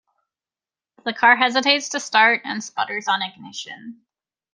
[1.05, 4.01] The car hesitates to start and sputters on ignition.